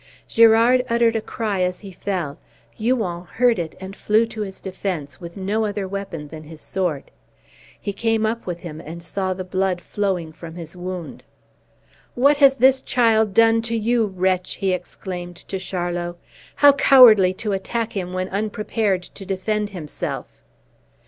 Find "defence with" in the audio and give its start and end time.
4.59-5.37